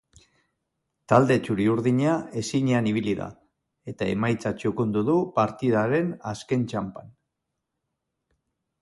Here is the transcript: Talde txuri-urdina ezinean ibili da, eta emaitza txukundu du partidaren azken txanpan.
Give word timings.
Talde 1.11 1.37
txuri-urdina 1.47 2.15
ezinean 2.41 2.89
ibili 2.93 3.15
da, 3.21 3.29
eta 3.93 4.09
emaitza 4.17 4.55
txukundu 4.63 5.07
du 5.13 5.21
partidaren 5.39 6.13
azken 6.35 6.69
txanpan. 6.73 7.17